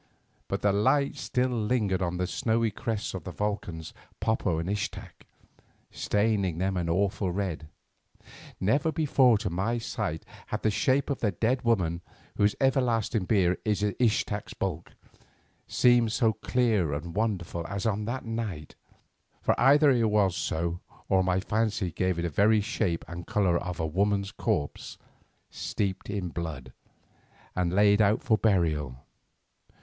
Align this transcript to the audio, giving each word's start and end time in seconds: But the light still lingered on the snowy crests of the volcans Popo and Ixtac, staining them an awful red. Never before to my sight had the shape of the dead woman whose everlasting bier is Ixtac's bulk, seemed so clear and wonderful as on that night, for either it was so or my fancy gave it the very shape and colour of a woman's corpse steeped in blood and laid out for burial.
But 0.47 0.63
the 0.63 0.73
light 0.73 1.15
still 1.15 1.49
lingered 1.51 2.01
on 2.01 2.17
the 2.17 2.25
snowy 2.25 2.71
crests 2.71 3.13
of 3.13 3.23
the 3.23 3.29
volcans 3.31 3.93
Popo 4.19 4.57
and 4.57 4.67
Ixtac, 4.67 5.27
staining 5.91 6.57
them 6.57 6.75
an 6.75 6.89
awful 6.89 7.31
red. 7.31 7.67
Never 8.59 8.91
before 8.91 9.37
to 9.37 9.51
my 9.51 9.77
sight 9.77 10.25
had 10.47 10.63
the 10.63 10.71
shape 10.71 11.11
of 11.11 11.19
the 11.19 11.29
dead 11.31 11.61
woman 11.61 12.01
whose 12.35 12.55
everlasting 12.59 13.25
bier 13.25 13.59
is 13.63 13.83
Ixtac's 13.83 14.55
bulk, 14.55 14.93
seemed 15.67 16.11
so 16.11 16.33
clear 16.33 16.93
and 16.93 17.13
wonderful 17.13 17.67
as 17.67 17.85
on 17.85 18.05
that 18.05 18.25
night, 18.25 18.73
for 19.39 19.53
either 19.59 19.91
it 19.91 20.09
was 20.09 20.35
so 20.35 20.79
or 21.09 21.23
my 21.23 21.39
fancy 21.39 21.91
gave 21.91 22.17
it 22.17 22.23
the 22.23 22.29
very 22.29 22.59
shape 22.59 23.05
and 23.07 23.27
colour 23.27 23.59
of 23.59 23.79
a 23.79 23.85
woman's 23.85 24.31
corpse 24.31 24.97
steeped 25.51 26.09
in 26.09 26.29
blood 26.29 26.73
and 27.55 27.71
laid 27.71 28.01
out 28.01 28.23
for 28.23 28.35
burial. 28.35 28.97